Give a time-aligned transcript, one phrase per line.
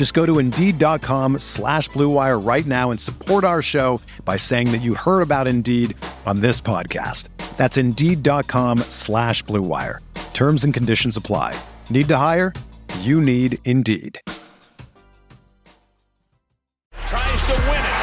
[0.00, 4.78] Just go to Indeed.com slash BlueWire right now and support our show by saying that
[4.78, 7.28] you heard about Indeed on this podcast.
[7.58, 9.98] That's Indeed.com slash BlueWire.
[10.32, 11.54] Terms and conditions apply.
[11.90, 12.54] Need to hire?
[13.00, 14.18] You need Indeed.
[17.06, 18.00] Tries to win it.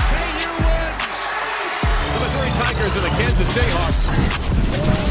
[0.00, 1.04] KU wins.
[2.08, 5.05] The Missouri Tigers and the Kansas Jayhawks.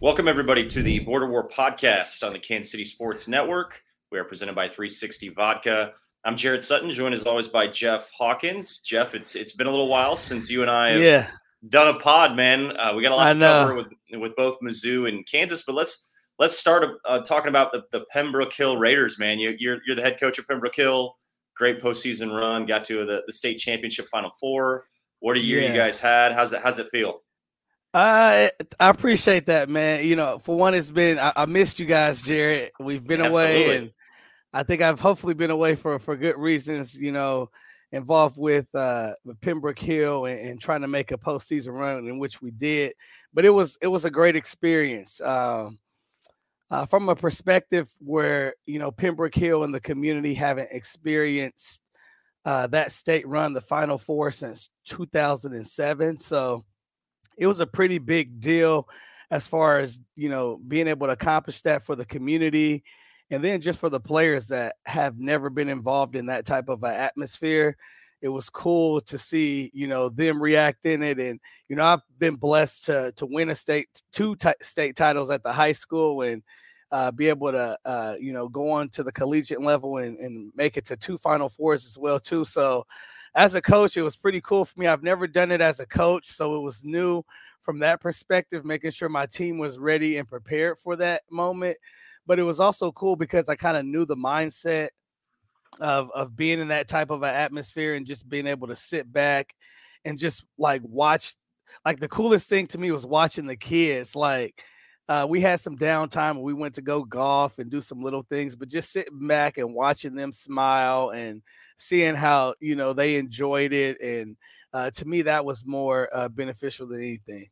[0.00, 3.82] Welcome, everybody, to the Border War podcast on the Kansas City Sports Network.
[4.10, 5.92] We are presented by 360 Vodka.
[6.24, 8.80] I'm Jared Sutton, joined as always by Jeff Hawkins.
[8.80, 11.26] Jeff, it's it's been a little while since you and I have Yeah,
[11.68, 12.74] done a pod, man.
[12.78, 13.52] Uh, we got a lot I to know.
[13.66, 13.86] cover with
[14.20, 18.52] with both Mizzou and Kansas, but let's let's start uh, talking about the, the Pembroke
[18.54, 19.38] Hill Raiders, man.
[19.38, 21.14] You, you're you're the head coach of Pembroke Hill.
[21.56, 22.64] Great postseason run.
[22.64, 24.86] Got to the, the state championship final four.
[25.18, 26.32] What a year you guys had.
[26.32, 27.20] How's it how's it feel?
[27.92, 30.04] I I appreciate that, man.
[30.04, 32.72] You know, for one, it's been I, I missed you guys, Jared.
[32.78, 33.90] We've been away, and
[34.52, 36.94] I think I've hopefully been away for for good reasons.
[36.94, 37.50] You know,
[37.92, 42.18] involved with uh with Pembroke Hill and, and trying to make a postseason run, in
[42.18, 42.94] which we did.
[43.34, 45.20] But it was it was a great experience.
[45.20, 45.78] Um,
[46.70, 51.82] uh, from a perspective where you know Pembroke Hill and the community haven't experienced
[52.44, 56.20] uh, that state run, the Final Four since 2007.
[56.20, 56.64] So
[57.40, 58.88] it was a pretty big deal
[59.32, 62.84] as far as you know being able to accomplish that for the community
[63.30, 66.82] and then just for the players that have never been involved in that type of
[66.82, 67.76] an atmosphere.
[68.20, 71.40] It was cool to see you know them react in it and
[71.70, 75.42] you know i've been blessed to to win a state two ti- state titles at
[75.42, 76.42] the high school and
[76.92, 80.52] uh, be able to uh, you know go on to the collegiate level and, and
[80.54, 82.44] make it to two final fours as well too.
[82.44, 82.84] So
[83.34, 84.86] as a coach, it was pretty cool for me.
[84.86, 87.22] I've never done it as a coach, so it was new
[87.60, 91.76] from that perspective, making sure my team was ready and prepared for that moment.
[92.26, 94.88] But it was also cool because I kind of knew the mindset
[95.80, 99.10] of of being in that type of an atmosphere and just being able to sit
[99.12, 99.54] back
[100.04, 101.34] and just like watch.
[101.84, 104.16] Like the coolest thing to me was watching the kids.
[104.16, 104.62] Like
[105.10, 108.22] uh, we had some downtime and we went to go golf and do some little
[108.30, 111.42] things, but just sitting back and watching them smile and
[111.78, 114.36] seeing how you know they enjoyed it and
[114.72, 117.48] uh, to me that was more uh, beneficial than anything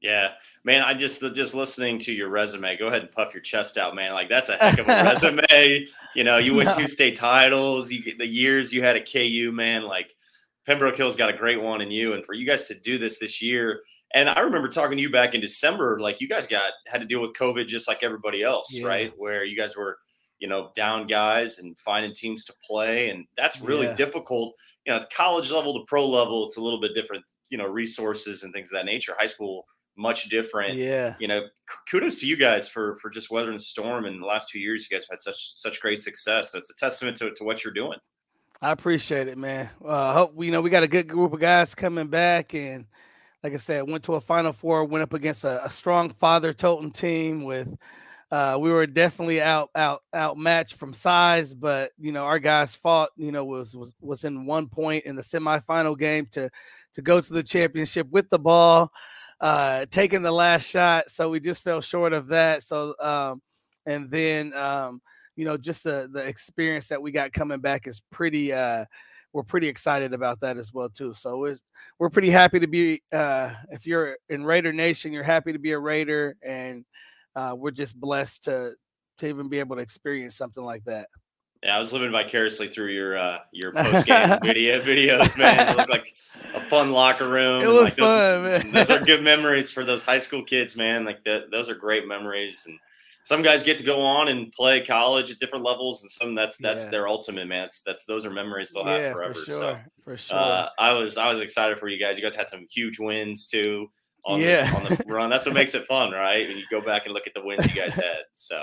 [0.00, 0.30] Yeah,
[0.64, 0.82] man.
[0.82, 2.76] I just just listening to your resume.
[2.76, 4.12] Go ahead and puff your chest out, man.
[4.12, 5.86] Like that's a heck of a resume.
[6.14, 7.92] You know, you win two state titles.
[7.92, 9.82] You get the years you had at KU, man.
[9.82, 10.14] Like
[10.66, 13.18] Pembroke Hill's got a great one in you, and for you guys to do this
[13.18, 13.82] this year.
[14.14, 15.98] And I remember talking to you back in December.
[16.00, 18.86] Like you guys got had to deal with COVID just like everybody else, Yeah.
[18.86, 19.12] right?
[19.16, 19.98] Where you guys were,
[20.38, 23.94] you know, down guys and finding teams to play, and that's really Yeah.
[23.94, 24.54] difficult.
[24.86, 27.24] You know, at the college level, the pro level, it's a little bit different.
[27.50, 29.14] You know, resources and things of that nature.
[29.18, 29.66] High school
[29.96, 30.76] much different.
[30.78, 31.42] yeah You know,
[31.90, 34.04] kudos to you guys for for just weathering the storm.
[34.06, 36.52] And the last two years, you guys have had such such great success.
[36.52, 37.98] So it's a testament to, to what you're doing.
[38.62, 41.74] i appreciate it man uh hope you know we got a good group of guys
[41.76, 42.86] coming back and
[43.42, 46.52] like i said went to a final four went up against a, a strong Father
[46.52, 47.68] Tolton team with
[48.30, 53.10] uh, we were definitely out out outmatched from size, but you know our guys fought.
[53.16, 56.50] You know was was was in one point in the semifinal game to
[56.94, 58.92] to go to the championship with the ball,
[59.40, 61.10] uh, taking the last shot.
[61.10, 62.64] So we just fell short of that.
[62.64, 63.40] So um,
[63.86, 65.00] and then um,
[65.34, 68.52] you know just the the experience that we got coming back is pretty.
[68.52, 68.84] Uh,
[69.32, 71.14] we're pretty excited about that as well too.
[71.14, 71.56] So we're
[71.98, 73.02] we're pretty happy to be.
[73.12, 76.84] Uh, if you're in Raider Nation, you're happy to be a Raider, and
[77.36, 78.74] uh, we're just blessed to
[79.18, 81.08] to even be able to experience something like that.
[81.62, 85.68] Yeah, I was living vicariously through your uh, your post game video videos, man.
[85.68, 86.14] It looked like
[86.54, 87.62] a fun locker room.
[87.62, 88.70] It was like, those, fun, man.
[88.72, 91.04] Those are good memories for those high school kids, man.
[91.04, 92.66] Like that, those are great memories.
[92.68, 92.78] And
[93.24, 96.56] some guys get to go on and play college at different levels, and some that's
[96.56, 96.90] that's Yeah.
[96.90, 97.62] their ultimate man.
[97.64, 99.34] That's, that's those are memories they'll yeah, have forever.
[99.34, 100.36] for So for sure.
[100.36, 102.16] uh, I was I was excited for you guys.
[102.16, 103.88] You guys had some huge wins too
[104.24, 104.56] on Yeah.
[104.62, 105.30] this on the run.
[105.30, 106.46] That's what makes it fun, right?
[106.48, 108.22] When you go back and look at the wins you guys had.
[108.32, 108.62] So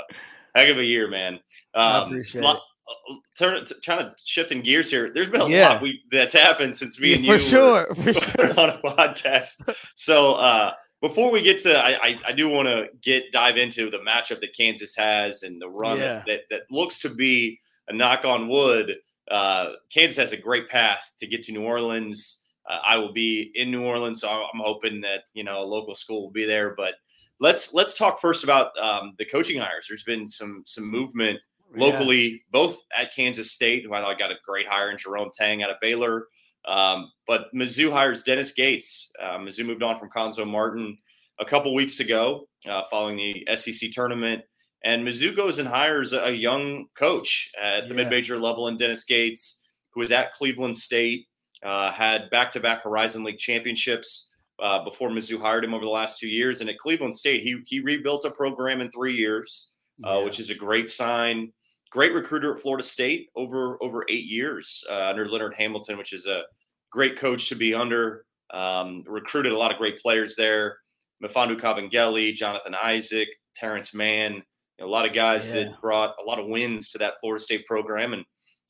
[0.56, 1.40] heck of a year, man.
[1.74, 2.58] I Um, appreciate lo- it.
[2.58, 5.12] uh, Turn t- trying to shifting gears here.
[5.14, 5.70] There's been a Yeah.
[5.70, 8.50] lot we that's happened since me and you for were- sure, for sure.
[8.60, 9.76] on a podcast.
[9.96, 10.72] So uh,
[11.02, 14.40] before we get to, I, I, I do want to get dive into the matchup
[14.40, 16.16] that Kansas has and the run Yeah.
[16.16, 18.96] that, that that looks to be a knock on wood.
[19.30, 22.54] Uh, Kansas has a great path to get to New Orleans.
[22.70, 25.94] Uh, I will be in New Orleans, so I'm hoping that you know a local
[25.96, 26.74] school will be there.
[26.76, 26.96] But
[27.40, 29.86] let's let's talk first about um, the coaching hires.
[29.88, 31.40] There's been some some movement
[31.76, 35.62] locally, both at Kansas State, who I thought got a great hire in Jerome Tang
[35.62, 36.28] out of Baylor.
[36.68, 39.12] Um, but Mizzou hires Dennis Gates.
[39.22, 40.98] Uh, Mizzou moved on from Cuonzo Martin
[41.40, 44.42] a couple weeks ago uh, following the SEC tournament.
[44.84, 47.96] And Mizzou goes and hires a, young coach at the Yeah.
[47.96, 51.28] mid-major level in Dennis Gates, who was at Cleveland State,
[51.64, 56.30] uh, had back-to-back Horizon League championships uh, before Mizzou hired him over the last two
[56.30, 56.62] years.
[56.62, 59.76] And at Cleveland State, he he rebuilt a program in three years
[60.06, 60.24] uh, Yeah.
[60.26, 61.52] which is a great sign.
[61.92, 66.26] Great recruiter at Florida State over over eight years uh, under Leonard Hamilton, which is
[66.26, 66.44] a
[66.96, 68.26] great coach to be under.
[68.54, 70.78] Um, recruited a lot of great players there.
[71.22, 74.42] Mfiondu Kabengele, Jonathan Isaac, Terrence Mann, you
[74.80, 75.66] know, a lot of guys Yeah.
[75.66, 78.14] that brought a lot of wins to that Florida State program.
[78.14, 78.24] And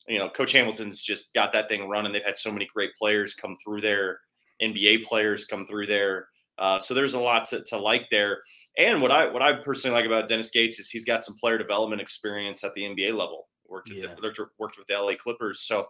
[0.08, 2.12] you know, Coach Hamilton's just got that thing running.
[2.12, 4.18] They've had so many great players come through there,
[4.62, 6.28] NBA players come through there.
[6.58, 8.40] Uh, so there's a lot to, to like there.
[8.78, 11.58] And what I what I personally like about Dennis Gates is he's got some player
[11.58, 13.48] development experience at the NBA level.
[13.68, 14.14] Worked at Yeah.
[14.20, 15.86] the, worked with the LA Clippers, so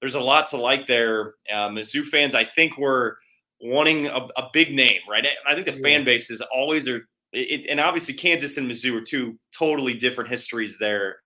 [0.00, 1.34] there's a lot to like there.
[1.50, 3.16] Uh, Mizzou fans, I think, were
[3.60, 5.26] wanting a, a big name, right?
[5.46, 5.82] I think the Yeah.
[5.82, 10.78] fan bases always are, it, and obviously Kansas and Mizzou are two totally different histories
[10.78, 11.16] there.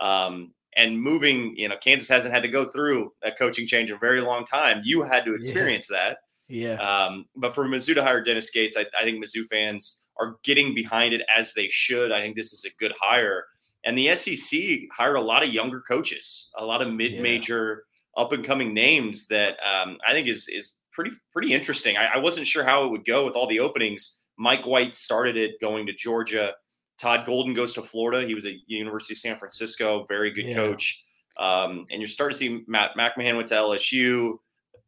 [0.00, 3.96] Um, and moving, you know, Kansas hasn't had to go through a coaching change in
[3.96, 4.80] a very long time.
[4.84, 5.36] You had to Yeah.
[5.36, 6.18] experience that.
[6.48, 10.36] yeah, Um, but for Mizzou to hire Dennis Gates, I, I think Mizzou fans are
[10.44, 12.10] getting behind it as they should.
[12.12, 13.46] I think this is a good hire.
[13.84, 17.84] And the SEC hired a lot of younger coaches, a lot of mid-major,
[18.16, 21.96] up-and-coming names that um, I think is is pretty pretty interesting.
[21.96, 24.20] I, I wasn't sure how it would go with all the openings.
[24.38, 26.54] Mike White started it going to Georgia.
[26.98, 28.26] Todd Golden goes to Florida.
[28.26, 30.54] He was at University of San Francisco, very good Yeah.
[30.54, 31.04] coach.
[31.38, 34.38] Um, and you're starting to see Matt McMahon went to LSU.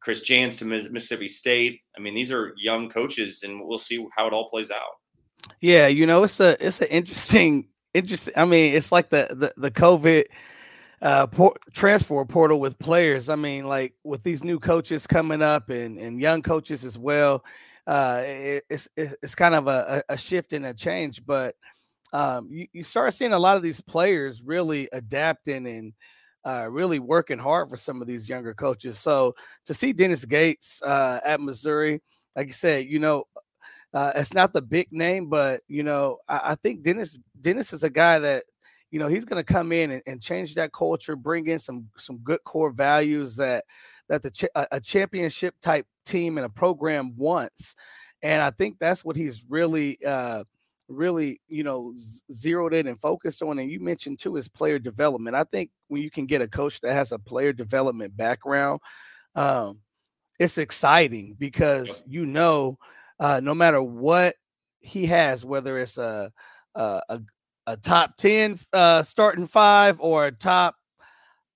[0.01, 1.81] Chris Jans to Mississippi State.
[1.97, 4.99] I mean, these are young coaches, and we'll see how it all plays out.
[5.61, 5.87] yeah.
[5.87, 8.35] You know, it's a it's an interesting interesting.
[8.37, 10.25] I mean, it's like the the the COVID
[11.03, 13.29] uh por- transfer portal with players.
[13.29, 17.45] I mean, like with these new coaches coming up and and young coaches as well.
[17.87, 21.55] Uh, it, it's it's kind of a, a a shift and a change, but
[22.15, 25.93] um, you, you start seeing a lot of these players really adapting and
[26.47, 28.99] uh, really working hard for some of these younger coaches.
[28.99, 29.35] So
[29.67, 32.01] to see Dennis Gates uh, at Missouri,
[32.37, 33.25] like you said, you know,
[33.93, 37.83] uh, it's not the big name, but you know, I, I think Dennis Dennis is
[37.83, 38.45] a guy that
[38.91, 41.89] you know he's going to come in and, and change that culture, bring in some
[41.97, 43.65] some good core values that
[44.09, 47.75] that the a, a championship type team and a program wants,
[48.23, 49.99] and I think that's what he's really.
[50.05, 50.45] Uh,
[50.89, 51.95] really you know
[52.31, 56.03] zeroed in and focused on and you mentioned too is player development i think when
[56.03, 58.79] you can get a coach that has a player development background
[59.35, 59.79] um
[60.39, 62.77] it's exciting because you know
[63.19, 64.37] uh no matter what
[64.81, 66.31] he has whether it's a
[66.75, 67.21] a,
[67.67, 70.77] a, top 10 uh starting five or a top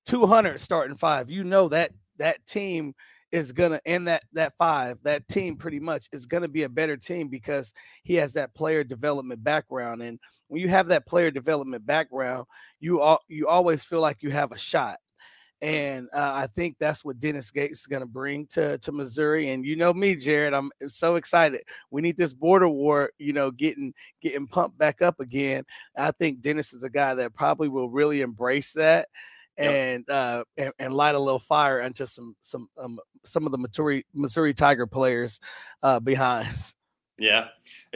[0.06, 2.94] 200 starting five you know that that team
[3.30, 6.96] is gonna in that that five that team pretty much is gonna be a better
[6.96, 7.72] team because
[8.02, 12.46] he has that player development background and when you have that player development background
[12.80, 14.98] you all you always feel like you have a shot
[15.60, 19.50] and uh, I think that's what Dennis Gates is going to bring to to Missouri.
[19.50, 21.62] And you know me, Jared, I'm so excited.
[21.90, 25.64] We need this border war, you know, getting getting pumped back up again.
[25.96, 29.08] I think Dennis is a guy that probably will really embrace that
[29.58, 29.74] Yep.
[29.74, 33.58] and uh and, and light a little fire into some some um, some of the
[33.58, 35.40] Missouri Missouri Tiger players
[35.82, 36.48] uh behind.
[37.20, 37.48] Yeah.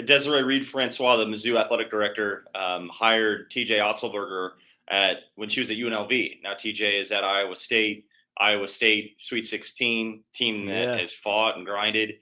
[0.04, 4.54] Desiree Reed Francois, the Mizzou athletic director, um, hired TJ Otzelberger
[4.89, 6.43] at when she was at UNLV.
[6.43, 8.07] Now TJ is at Iowa State.
[8.39, 10.97] Iowa State Sweet 16 team that Yeah.
[10.99, 12.15] has fought and grinded.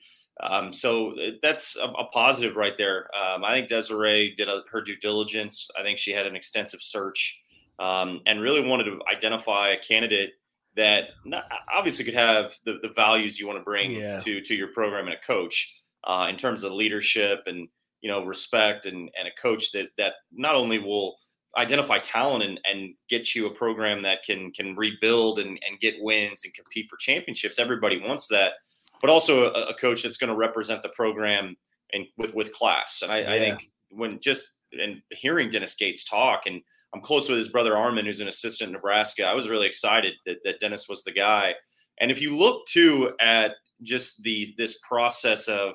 [0.43, 3.09] Um, so uh, that's a, a positive right there.
[3.17, 5.69] Um, I think Desiree did a, her due diligence.
[5.79, 7.43] I think she had an extensive search
[7.79, 10.33] um, and really wanted to identify a candidate
[10.77, 14.17] that not, obviously could have the, the values you want to bring Yeah.
[14.19, 17.69] to to your program and a coach uh, in terms of leadership and
[18.01, 21.17] you know respect and and a coach that that not only will
[21.57, 25.97] identify talent and, and get you a program that can can rebuild and, and get
[26.01, 27.59] wins and compete for championships.
[27.59, 28.53] Everybody wants that,
[29.01, 31.57] but also a, a coach that's going to represent the program
[31.93, 33.03] and with with class.
[33.03, 33.33] And I, yeah.
[33.33, 36.63] I think when just and hearing Dennis Gates talk, and
[36.95, 39.25] I'm close with his brother Armon, who's an assistant in Nebraska.
[39.25, 41.55] I was really excited that, that Dennis was the guy.
[42.01, 43.53] And if you look too at
[43.83, 45.75] just the this process of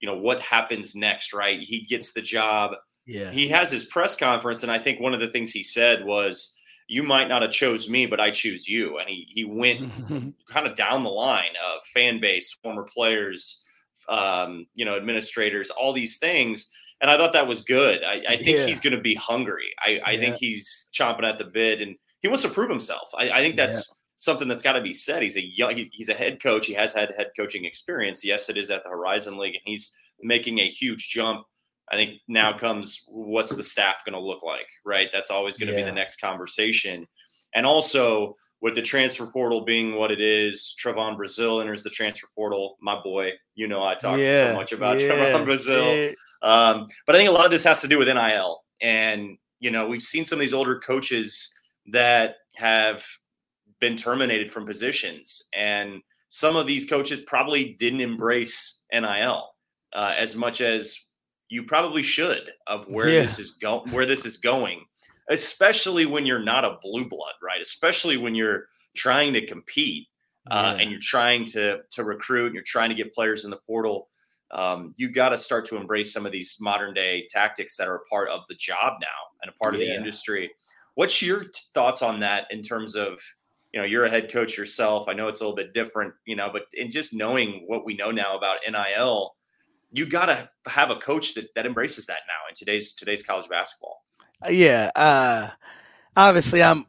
[0.00, 1.60] you know what happens next, right?
[1.60, 2.74] He gets the job
[3.06, 3.30] yeah.
[3.30, 6.58] He has his press conference, and I think one of the things he said was,
[6.88, 9.90] "You might not have chose me, but I choose you." And he he went
[10.50, 13.64] kind of down the line of fan base, former players,
[14.08, 16.72] um, you know, administrators, all these things.
[17.00, 18.02] And I thought that was good.
[18.02, 18.66] I, I think yeah.
[18.66, 19.74] he's going to be hungry.
[19.80, 20.20] I, I yeah.
[20.20, 23.10] think he's chomping at the bit, and he wants to prove himself.
[23.18, 25.22] I, I think that's something that's got to be said.
[25.22, 26.64] He's a young, he's a head coach.
[26.64, 28.24] He has had head coaching experience.
[28.24, 31.44] Yes, it is at the Horizon League, and he's making a huge jump
[31.90, 35.10] I think now comes what's the staff going to look like, right?
[35.12, 35.84] That's always going to yeah.
[35.84, 37.06] be the next conversation.
[37.54, 42.28] And also with the transfer portal being what it is, Trevon Brazile enters the transfer
[42.34, 42.78] portal.
[42.80, 44.50] My boy, you know, I talk yeah.
[44.50, 45.08] so much about yeah.
[45.08, 46.12] Trevon Brazile.
[46.42, 48.62] Um, but I think a lot of this has to do with NIL.
[48.80, 51.52] And, you know, we've seen some of these older coaches
[51.86, 53.04] that have
[53.80, 55.46] been terminated from positions.
[55.54, 59.50] And some of these coaches probably didn't embrace NIL
[59.94, 60.98] uh, as much as
[61.48, 63.20] you probably should of where yeah.
[63.20, 64.84] this is going where this is going
[65.30, 70.08] especially when you're not a blue blood right especially when you're trying to compete
[70.50, 73.60] uh, and you're trying to to recruit and you're trying to get players in the
[73.66, 74.08] portal
[74.50, 77.96] um, you got to start to embrace some of these modern day tactics that are
[77.96, 79.06] a part of the job now
[79.42, 79.88] and a part of yeah.
[79.88, 80.50] the industry
[80.94, 83.18] what's your t- thoughts on that in terms of
[83.72, 86.36] you know you're a head coach yourself i know it's a little bit different you
[86.36, 89.33] know but in just knowing what we know now about nil
[89.94, 93.48] you got to have a coach that, that embraces that now in today's today's college
[93.48, 94.02] basketball.
[94.44, 95.50] Uh, yeah, uh,
[96.16, 96.86] obviously I'm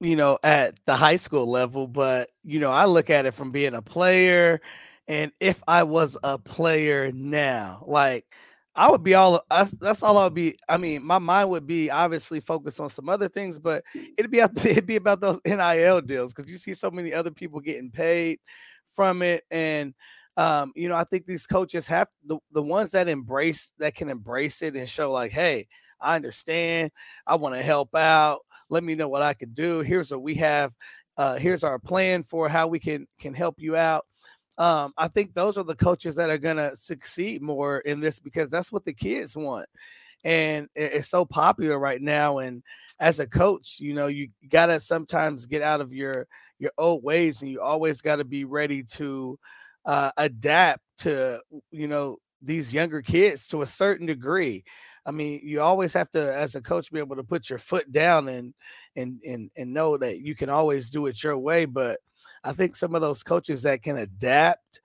[0.00, 3.50] you know at the high school level, but you know I look at it from
[3.50, 4.60] being a player,
[5.08, 8.24] and if I was a player now, like
[8.76, 9.44] I would be all
[9.80, 10.56] that's all I would be.
[10.68, 13.84] I mean, my mind would be obviously focused on some other things, but
[14.16, 17.58] it'd be it'd be about those NIL deals because you see so many other people
[17.60, 18.38] getting paid
[18.94, 19.92] from it, and
[20.36, 24.08] um, you know, I think these coaches have the, the ones that embrace that can
[24.08, 25.68] embrace it and show like, hey,
[26.00, 26.90] I understand.
[27.26, 28.40] I want to help out.
[28.68, 29.80] Let me know what I can do.
[29.80, 30.74] Here's what we have.
[31.16, 34.04] Uh, here's our plan for how we can can help you out.
[34.58, 38.50] Um, I think those are the coaches that are gonna succeed more in this because
[38.50, 39.66] that's what the kids want,
[40.24, 42.38] and it's so popular right now.
[42.38, 42.62] And
[42.98, 46.26] as a coach, you know, you gotta sometimes get out of your
[46.58, 49.38] your old ways, and you always got to be ready to
[49.84, 54.64] uh, adapt to you know these younger kids to a certain degree.
[55.06, 57.90] I mean, you always have to, as a coach, be able to put your foot
[57.92, 58.54] down and
[58.96, 61.64] and and and know that you can always do it your way.
[61.66, 62.00] But
[62.42, 64.80] I think some of those coaches that can adapt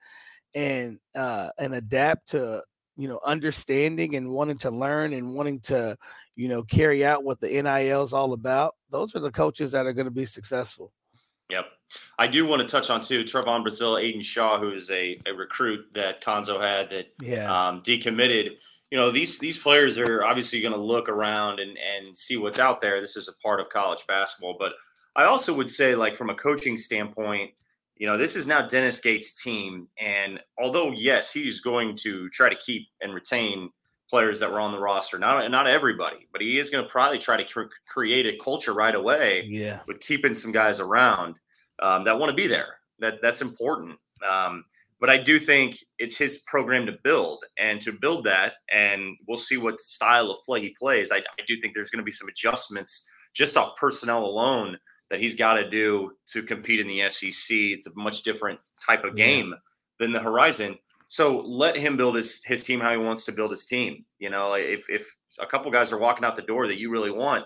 [0.54, 2.62] and uh, and adapt to
[2.96, 5.96] you know understanding and wanting to learn and wanting to
[6.36, 8.74] you know carry out what the NIL is all about.
[8.90, 10.92] Those are the coaches that are going to be successful.
[11.50, 11.66] Yep.
[12.18, 15.32] I do want to touch on too Trevon Brazile, Aidan Shaw, who is a, a
[15.32, 17.68] recruit that Cuonzo had that yeah.
[17.68, 18.60] um, decommitted.
[18.90, 22.58] You know, these these players are obviously going to look around and, and see what's
[22.58, 23.00] out there.
[23.00, 24.56] This is a part of college basketball.
[24.58, 24.72] But
[25.16, 27.50] I also would say, like, from a coaching standpoint,
[27.96, 29.88] you know, this is now Dennis Gates' team.
[30.00, 33.70] And although, yes, he's going to try to keep and retain
[34.10, 35.18] players that were on the roster.
[35.18, 38.74] Not not everybody, but he is going to probably try to cr- create a culture
[38.74, 39.44] right away.
[39.48, 39.80] Yeah.
[39.86, 41.36] with keeping some guys around
[41.80, 42.80] um, that want to be there.
[42.98, 43.98] That that's important.
[44.28, 44.64] Um,
[45.00, 49.38] but I do think it's his program to build and to build that, and we'll
[49.38, 51.10] see what style of play he plays.
[51.10, 54.76] I, I do think there's going to be some adjustments just off personnel alone
[55.08, 57.56] that he's got to do to compete in the SEC.
[57.56, 59.58] It's a much different type of game yeah.
[59.98, 60.76] than the Horizon.
[61.10, 64.04] So let him build his his team how he wants to build his team.
[64.20, 67.10] You know, if if a couple guys are walking out the door that you really
[67.10, 67.44] want,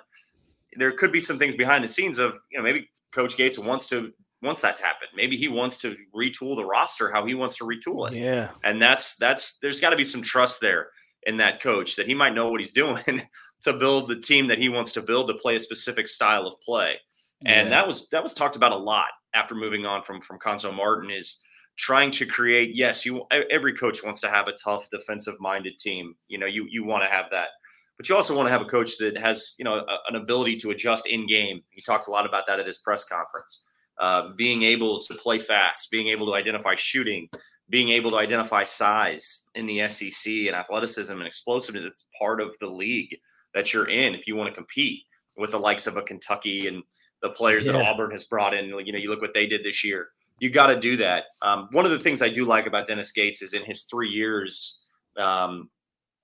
[0.76, 3.88] there could be some things behind the scenes of you know maybe Coach Gates wants
[3.88, 5.09] to wants that to happen.
[5.16, 8.18] Maybe he wants to retool the roster how he wants to retool it.
[8.18, 10.88] Yeah, and that's that's there's got to be some trust there
[11.23, 13.02] in that coach that he might know what he's doing
[13.62, 16.61] to build the team that he wants to build to play a specific style of
[16.61, 16.99] play.
[17.47, 17.76] And yeah.
[17.76, 21.11] that was that was talked about a lot after moving on from from Cuonzo Martin
[21.11, 21.40] is
[21.76, 26.14] trying to create yes you every coach wants to have a tough defensive minded team
[26.28, 27.48] you know you you want to have that
[27.96, 30.56] but you also want to have a coach that has you know a, an ability
[30.56, 33.64] to adjust in game he talks a lot about that at his press conference
[33.98, 37.28] uh, being able to play fast being able to identify shooting
[37.70, 41.84] being able to identify size in the SEC and athleticism and explosiveness.
[41.84, 43.16] It's part of the league
[43.54, 45.02] that you're in if you want to compete
[45.36, 46.82] with the likes of a Kentucky and
[47.22, 47.72] the players yeah.
[47.72, 48.66] that Auburn has brought in.
[48.66, 50.08] You know, you look what they did this year.
[50.40, 51.24] You got to do that.
[51.42, 54.08] Um, one of the things I do like about Dennis Gates is in his three
[54.08, 54.86] years
[55.16, 55.70] um,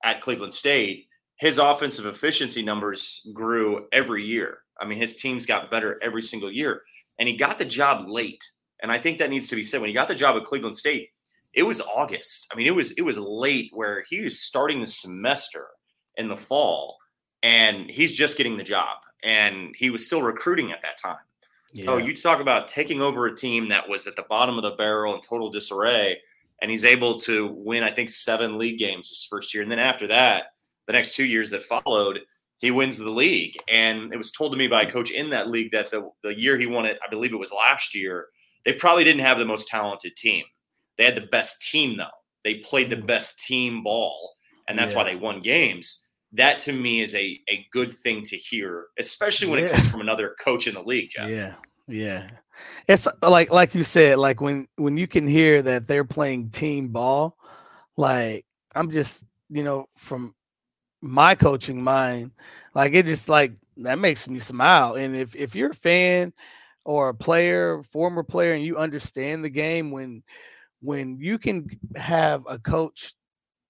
[0.04, 4.58] at Cleveland State, his offensive efficiency numbers grew every year.
[4.80, 6.82] I mean, his teams got better every single year,
[7.18, 8.44] and he got the job late.
[8.82, 9.80] And I think that needs to be said.
[9.80, 11.10] When he got the job at Cleveland State,
[11.52, 12.50] it was August.
[12.52, 15.68] I mean, it was it was late where he was starting the semester
[16.16, 16.98] in the fall,
[17.42, 21.18] and he's just getting the job, and he was still recruiting at that time.
[21.72, 21.86] Yeah.
[21.86, 24.72] So you talk about taking over a team that was at the bottom of the
[24.72, 26.18] barrel in total disarray,
[26.60, 29.78] and he's able to win, I think, seven league games his first year, and then
[29.78, 30.52] after that,
[30.86, 32.20] the next two years that followed,
[32.58, 33.56] he wins the league.
[33.68, 36.38] And it was told to me by a coach in that league that the the
[36.38, 38.26] year he won it, I believe it was last year,
[38.64, 40.44] they probably didn't have the most talented team
[41.00, 42.04] they had the best team though.
[42.44, 43.06] They played the mm.
[43.06, 44.34] best team ball,
[44.68, 44.98] and that's yeah.
[44.98, 46.09] why they won games.
[46.32, 49.66] That to me is a a good thing to hear, especially when yeah.
[49.66, 51.28] it comes from another coach in the league, Jeff.
[51.28, 51.54] Yeah,
[51.88, 52.30] yeah.
[52.86, 56.50] It's uh, like like you said, like when when you can hear that they're playing
[56.50, 57.36] team ball,
[57.96, 58.44] like
[58.74, 60.34] I'm just you know from
[61.00, 62.32] my coaching mind,
[62.74, 64.94] like it just like that makes me smile.
[64.94, 66.32] And if if you're a fan
[66.84, 70.22] or a player, former player, and you understand the game when
[70.80, 73.14] when you can have a coach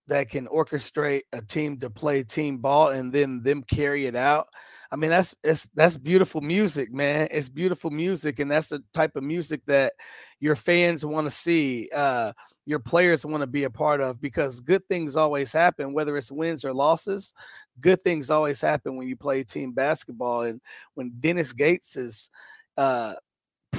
[0.09, 4.49] that can orchestrate a team to play team ball and then them carry it out.
[4.93, 7.29] I mean, that's it's that's beautiful music, man.
[7.31, 9.93] It's beautiful music, and that's the type of music that
[10.41, 12.33] your fans want to see, uh,
[12.67, 16.33] your players want to be a part of because good things always happen, whether it's
[16.33, 17.33] wins or losses.
[17.81, 20.43] Good things always happen when you play team basketball.
[20.43, 20.61] And
[20.95, 22.31] when Dennis Gates is
[22.77, 23.15] uh,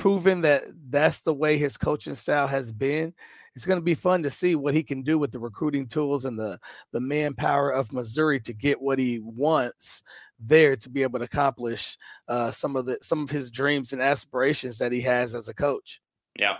[0.02, 3.14] proven that that's the way his coaching style has been.
[3.56, 6.26] It's going to be fun to see what he can do with the recruiting tools
[6.26, 6.60] and the
[6.92, 10.02] the manpower of Missouri to get what he wants
[10.40, 14.02] there to be able to accomplish uh, some of the some of his dreams and
[14.02, 16.02] aspirations that he has as a coach.
[16.36, 16.58] Yeah.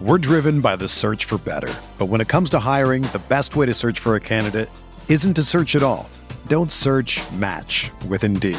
[0.00, 3.54] We're driven by the search for better, but when it comes to hiring, the best
[3.54, 4.70] way to search for a candidate
[5.08, 6.10] isn't to search at all.
[6.48, 7.22] Don't search.
[7.30, 8.58] Match with Indeed.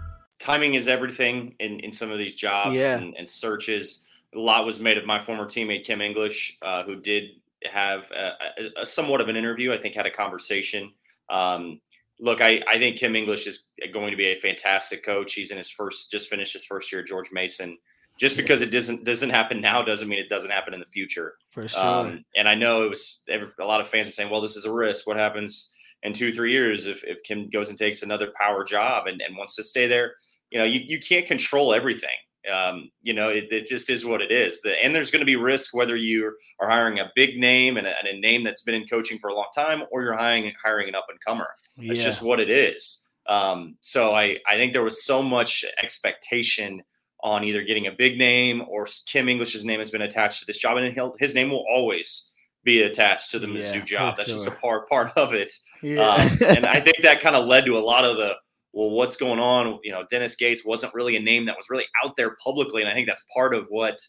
[0.41, 2.97] timing is everything in, in some of these jobs yeah.
[2.97, 4.07] and, and, searches.
[4.35, 7.25] A lot was made of my former teammate Kim English, uh, who did
[7.71, 9.71] have a, a, a, somewhat of an interview.
[9.71, 10.91] I think had a conversation.
[11.29, 11.79] Um,
[12.19, 15.33] look, I, I think Kim English is going to be a fantastic coach.
[15.33, 17.77] He's in his first, just finished his first year at George Mason.
[18.17, 21.35] Just because it doesn't doesn't happen now doesn't mean it doesn't happen in the future.
[21.51, 21.83] For sure.
[21.83, 24.65] Um, and I know it was a lot of fans were saying, "Well, this is
[24.65, 25.07] a risk.
[25.07, 29.07] What happens in two, three years if, if Kim goes and takes another power job
[29.07, 30.15] and, and wants to stay there?"
[30.51, 32.09] You know, you, you can't control everything.
[32.51, 34.61] Um, you know, it, it, just is what it is.
[34.61, 37.85] The, and there's going to be risk whether you are hiring a big name and
[37.85, 40.51] a, and a, name that's been in coaching for a long time, or you're hiring
[40.63, 41.47] hiring an up and comer.
[41.77, 42.05] It's yeah.
[42.05, 43.09] just what it is.
[43.27, 46.81] Um, so I I think there was so much expectation
[47.23, 50.57] on either getting a big name or Kim English's name has been attached to this
[50.57, 52.31] job, and his name will always
[52.63, 54.17] be attached to the Mizzou yeah, job.
[54.17, 54.37] That's sure.
[54.37, 55.53] just a part part of it.
[55.83, 56.01] Yeah.
[56.01, 58.35] Um, and I think that kind of led to a lot of the
[58.73, 59.79] well, what's going on?
[59.83, 62.89] You know, Dennis Gates wasn't really a name that was really out there publicly, and
[62.89, 63.99] I think that's part of what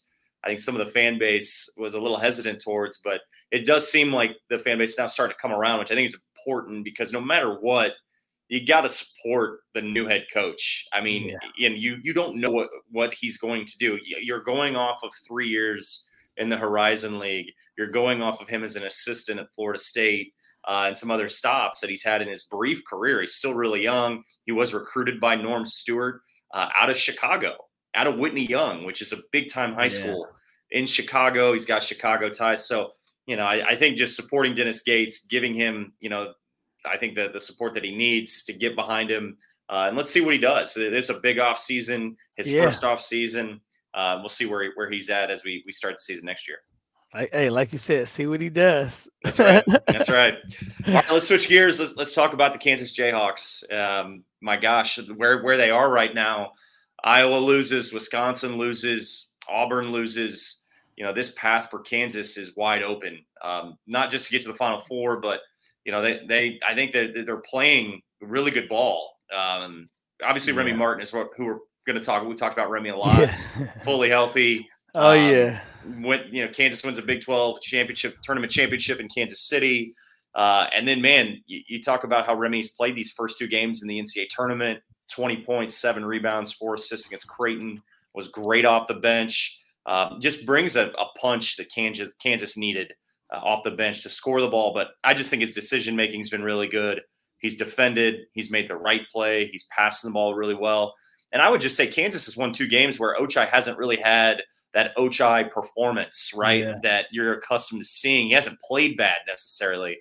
[0.45, 3.21] I think some of the fan base was a little hesitant towards, but
[3.51, 6.09] it does seem like the fan base now starting to come around, which I think
[6.09, 7.93] is important because no matter what,
[8.49, 10.87] you got to support the new head coach.
[10.93, 11.67] I mean, yeah.
[11.67, 13.99] and you you don't know what what he's going to do.
[14.05, 17.53] You're going off of three years in the Horizon League.
[17.79, 20.35] You're going off of him as an assistant at Florida State
[20.67, 23.21] uh, and some other stops that he's had in his brief career.
[23.21, 24.23] He's still really young.
[24.45, 26.23] He was recruited by Norm Stewart
[26.53, 27.57] uh, out of Chicago
[27.95, 29.89] out of Whitney Young, which is a big time high yeah.
[29.89, 30.29] school
[30.71, 31.53] in Chicago.
[31.53, 32.67] He's got Chicago ties.
[32.67, 32.91] So,
[33.27, 36.33] you know, I, I, think just supporting Dennis Gates, giving him, you know,
[36.87, 39.37] I think the, the support that he needs to get behind him.
[39.69, 40.75] Uh, and let's see what he does.
[40.75, 42.65] This is a big off season, his yeah.
[42.65, 43.61] first off season.
[43.95, 46.59] Uh, we'll see where, where he's at as we, we start the season next year.
[47.15, 49.07] Hey, like you said, see what he does.
[49.23, 49.65] That's right.
[49.87, 50.35] That's right.
[50.87, 51.79] All right, let's switch gears.
[51.79, 53.71] Let's, let's talk about the Kansas Jayhawks.
[53.71, 56.53] Um, my gosh, where where they are right now.
[57.05, 60.65] Iowa loses, Wisconsin loses, Auburn loses.
[60.97, 63.25] You know, this path for Kansas is wide open.
[63.43, 65.41] Um, not just to get to the Final Four, but
[65.85, 69.19] you know, they they I think they're they're playing really good ball.
[69.37, 69.91] Um,
[70.25, 70.61] obviously, yeah.
[70.61, 72.27] Remy Martin is what who we're going to talk.
[72.27, 73.19] We talked about Remy a lot.
[73.19, 73.37] Yeah.
[73.83, 74.69] fully healthy.
[74.95, 75.61] Oh um, yeah.
[76.01, 79.95] Went you know Kansas wins a Big Twelve championship tournament championship in Kansas City.
[80.35, 83.83] Uh, and then, man, you, you, talk about how Remy's played these first two games
[83.83, 84.81] in the NCAA tournament.
[85.11, 87.83] 20 points, seven rebounds, four assists against Creighton.
[88.15, 89.63] Was great off the bench.
[89.87, 92.93] Um, just brings a, a, punch that Kansas Kansas needed
[93.33, 94.73] uh, off the bench to score the ball.
[94.73, 97.01] But I just think his decision making has been really good.
[97.39, 98.21] He's defended.
[98.33, 99.47] He's made the right play.
[99.47, 100.95] He's passing the ball really well.
[101.33, 104.43] And I would just say Kansas has won two games where Ochai hasn't really had
[104.75, 106.61] that Ochai performance, right?
[106.61, 106.75] Yeah.
[106.83, 108.29] That you're accustomed to seeing.
[108.29, 109.99] He hasn't played bad necessarily,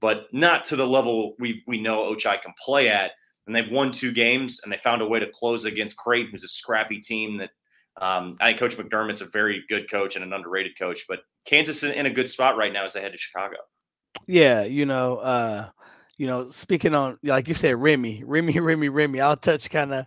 [0.00, 3.12] but not to the level we we know Ochai can play at
[3.46, 6.44] and they've won two games and they found a way to close against Creighton, who's
[6.44, 7.50] a scrappy team that
[8.00, 11.04] um, I think Coach McDermott's a very good coach and an underrated coach.
[11.08, 13.56] But Kansas is in a good spot right now as they head to Chicago.
[14.26, 15.68] Yeah, you know, uh,
[16.16, 19.20] you know, speaking on like you said, Remy, Remy, Remy, Remy.
[19.20, 20.06] I'll touch kind of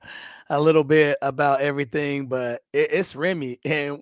[0.50, 4.00] a little bit about everything, but it, it's Remy, and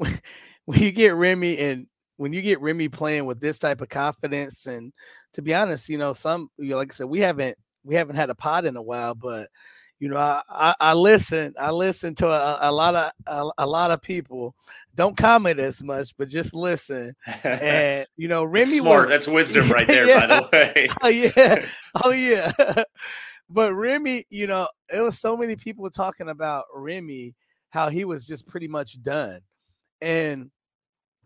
[0.66, 1.88] when you get Remy and
[2.18, 4.94] when you get Remy playing with this type of confidence, and
[5.34, 8.16] to be honest, you know, some you know, like I said, we haven't we haven't
[8.16, 9.50] had a pod in a while, but
[10.00, 13.68] you know, I, I, I listen, I listen to a, a lot of a, a,
[13.68, 14.56] lot of people.
[14.96, 17.16] Don't comment as much, but just listen.
[17.44, 19.02] And you know, Remy smart.
[19.02, 20.28] Was, That's wisdom right there, yeah.
[20.28, 20.88] by the way.
[21.02, 21.66] oh yeah,
[22.04, 22.52] oh yeah.
[23.50, 27.34] but Remy, you know, it was so many people talking about Remy,
[27.70, 29.40] how he was just pretty much done,
[30.02, 30.52] and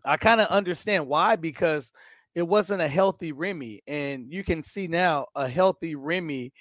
[0.04, 1.92] I kind of understand why because
[2.34, 3.82] it wasn't a healthy Remy.
[3.86, 6.52] And you can see now a healthy Remy,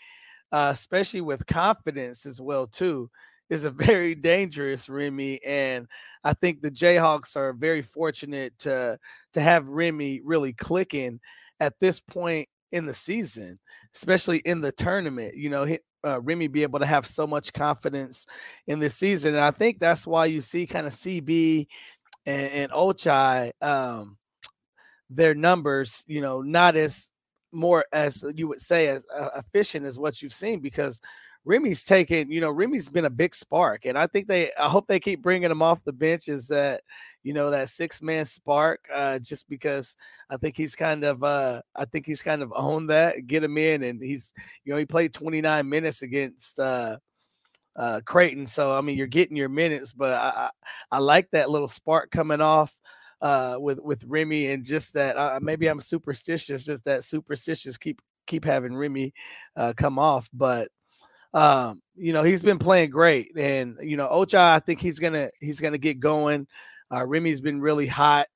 [0.51, 3.09] uh, especially with confidence as well, too,
[3.49, 5.43] is a very dangerous Remy.
[5.43, 5.87] And
[6.23, 8.99] I think the Jayhawks are very fortunate to
[9.33, 11.19] to have Remy really clicking
[11.59, 13.59] at this point in the season,
[13.95, 15.35] especially in the tournament.
[15.35, 18.25] You know, uh, Remy be able to have so much confidence
[18.67, 21.67] in this season, and I think that's why you see kind of CB
[22.25, 24.17] and, and Ochai um,
[25.09, 27.09] their numbers, you know, not as
[27.51, 31.01] more as you would say as uh, efficient as what you've seen because
[31.45, 34.87] Remy's taken, you know, Remy's been a big spark, and I think they, I hope
[34.87, 36.27] they keep bringing him off the bench.
[36.27, 36.81] Is that,
[37.23, 38.87] you know, that six man spark?
[38.93, 39.95] Uh, just because
[40.29, 43.57] I think he's kind of, uh, I think he's kind of owned that, get him
[43.57, 44.33] in, and he's,
[44.65, 46.97] you know, he played 29 minutes against uh,
[47.75, 50.49] uh, Creighton, so I mean, you're getting your minutes, but I, I,
[50.91, 52.75] I like that little spark coming off
[53.21, 58.01] uh, with with Remy, and just that uh, maybe I'm superstitious, just that superstitious keep
[58.27, 59.13] keep having Remy
[59.55, 60.69] uh, come off, but
[61.33, 65.29] um, you know he's been playing great, and you know Ochai, I think he's gonna
[65.39, 66.47] he's gonna get going.
[66.91, 68.27] Uh, Remy's been really hot.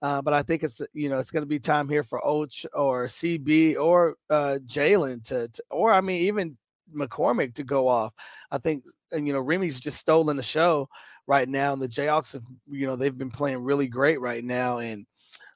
[0.00, 2.64] Uh, but I think it's you know it's going to be time here for Och
[2.74, 6.58] or CB or uh, Jalen to, to, or I mean even
[6.92, 8.12] McCormick to go off.
[8.50, 10.88] I think and you know Remy's just stolen the show
[11.26, 14.78] right now, and the Jayhawks have you know they've been playing really great right now,
[14.78, 15.06] and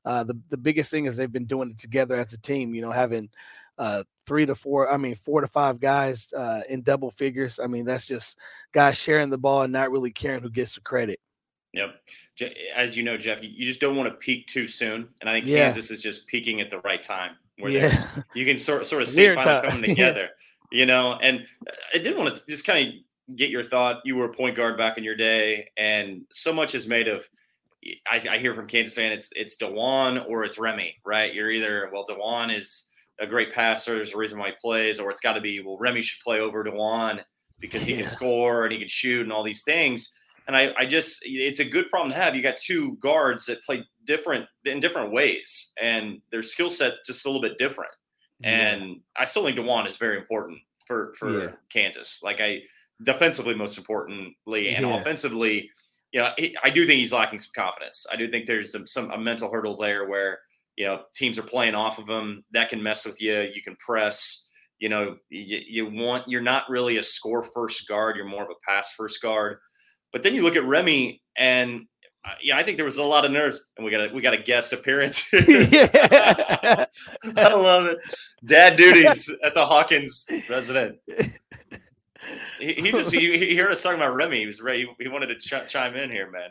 [0.04, 2.74] uh, the the biggest thing is they've been doing it together as a team.
[2.74, 3.28] You know, having
[3.78, 7.58] uh, three to four, I mean, four to five guys uh, in double figures.
[7.62, 8.38] I mean, that's just
[8.72, 11.20] guys sharing the ball and not really caring who gets the credit.
[11.72, 11.94] Yep.
[12.74, 15.46] As you know, Jeff, you just don't want to peak too soon, and I think
[15.46, 15.64] yeah.
[15.64, 18.06] Kansas is just peaking at the right time, where yeah.
[18.34, 20.30] you can sort sort of see it coming together.
[20.72, 21.46] you know, and
[21.94, 22.94] I did want to just kind of
[23.34, 24.00] get your thought.
[24.04, 27.28] You were a point guard back in your day, and so much is made of.
[28.10, 31.32] I, I hear from Kansas fan, it's it's Dajuan or it's Remy, right?
[31.32, 33.94] You're either well, Dajuan is a great passer.
[33.94, 36.40] There's a reason why he plays, or it's got to be well, Remy should play
[36.40, 37.22] over Dajuan
[37.60, 38.00] because he yeah.
[38.00, 40.20] can score and he can shoot and all these things.
[40.46, 42.36] And I, I just, it's a good problem to have.
[42.36, 47.26] You got two guards that play different in different ways, and their skill set just
[47.26, 47.90] a little bit different.
[48.40, 48.50] Yeah.
[48.50, 51.52] And I still think Dajuan is very important for for Yeah.
[51.70, 52.22] Kansas.
[52.22, 52.62] Like I,
[53.02, 54.96] defensively most importantly, and Yeah.
[54.96, 55.70] offensively,
[56.12, 56.30] you know,
[56.62, 58.06] I do think he's lacking some confidence.
[58.10, 60.38] I do think there's some, some a mental hurdle there where
[60.76, 62.44] you know teams are playing off of him.
[62.52, 63.50] That can mess with you.
[63.54, 64.44] You can press.
[64.78, 68.16] You know, you, you want you're not really a score first guard.
[68.16, 69.58] You're more of a pass first guard.
[70.12, 71.86] But then you look at Remy, and
[72.24, 73.70] uh, yeah, I think there was a lot of nerves.
[73.76, 75.28] And we got a we got a guest appearance.
[75.32, 76.86] I
[77.36, 77.98] love it.
[78.44, 80.98] Dad duties at the Hawkins resident.
[82.58, 84.40] He, he just he, he heard us talking about Remy.
[84.40, 84.88] He was ready.
[85.00, 86.50] He wanted to ch- chime in here, man.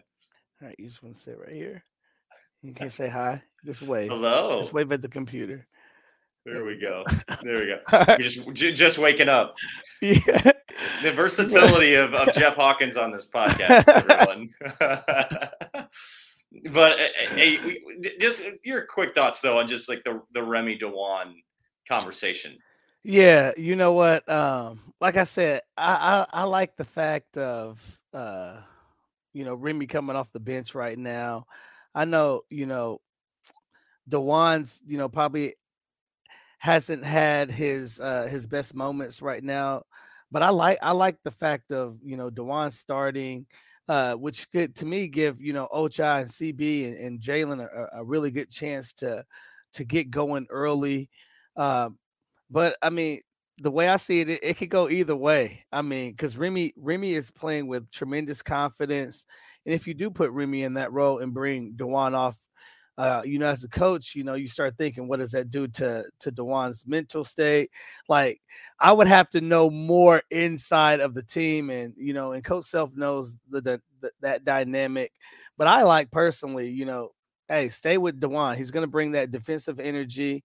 [0.61, 1.83] All right, you just want to sit right here.
[2.61, 3.41] You can't say hi.
[3.65, 4.09] Just wave.
[4.09, 4.59] Hello.
[4.59, 5.67] Just wave at the computer.
[6.45, 7.03] There we go.
[7.41, 8.05] There we go.
[8.07, 9.55] We're just j- just waking up.
[10.01, 10.51] Yeah.
[11.03, 14.49] The versatility of, of Jeff Hawkins on this podcast, everyone.
[16.73, 20.43] but uh, uh, hey, we- just your quick thoughts though on just like the the
[20.43, 21.33] Remy Dajuan
[21.87, 22.57] conversation.
[23.07, 24.27] Yeah, you know what?
[24.27, 27.79] Um, like I said, I, I I like the fact of
[28.13, 28.57] uh,
[29.33, 31.45] you know, Remy coming off the bench right now.
[31.95, 33.01] I know, you know,
[34.09, 35.55] Dajuan's, you know, probably
[36.59, 39.83] hasn't had his uh his best moments right now,
[40.31, 43.45] but I like I like the fact of you know Dajuan starting,
[43.87, 47.99] uh, which could to me give you know Ocha and CB and, and Jalen a,
[47.99, 49.23] a really good chance to
[49.73, 51.09] to get going early.
[51.55, 51.97] Um,
[52.49, 53.21] but I mean,
[53.59, 55.65] the way I see it, it, it could go either way.
[55.71, 59.25] I mean, because Remy Remy is playing with tremendous confidence,
[59.65, 62.37] and if you do put Remy in that role and bring Dajuan off,
[62.97, 65.67] uh, you know, as a coach, you know, you start thinking, what does that do
[65.67, 67.71] to to Dajuan's mental state?
[68.09, 68.41] Like,
[68.79, 72.65] I would have to know more inside of the team, and you know, and Coach
[72.65, 75.11] Self knows the, the, the that dynamic.
[75.57, 77.11] But I like personally, you know,
[77.47, 78.57] hey, stay with Dajuan.
[78.57, 80.43] He's going to bring that defensive energy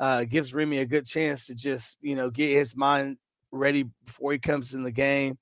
[0.00, 3.18] uh, gives Remy a good chance to just you know get his mind
[3.52, 5.38] ready before he comes in the game.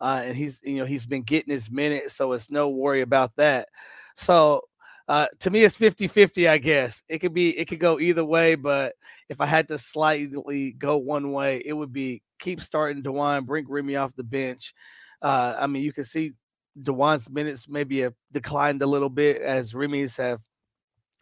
[0.00, 3.34] Uh, and he's you know he's been getting his minutes, so it's no worry about
[3.36, 3.68] that.
[4.14, 4.62] So
[5.08, 7.02] uh, to me, it's 50-50, I guess.
[7.08, 8.94] It could be it could go either way, but
[9.28, 13.66] if I had to slightly go one way, it would be keep starting Dajuan, bring
[13.68, 14.74] Remy off the bench.
[15.22, 16.32] Uh, I mean, you can see
[16.80, 20.40] Dajuan's minutes maybe have declined a little bit as Remy's have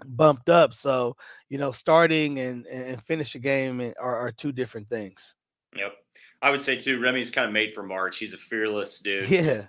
[0.07, 0.75] bumped up.
[0.75, 1.17] So,
[1.49, 5.35] you know, starting and and finish a game are, are two different things.
[5.77, 5.93] Yep.
[6.43, 8.19] I would say too, Remy's kind of made for March.
[8.19, 9.29] He's a fearless dude.
[9.31, 9.61] Yeah.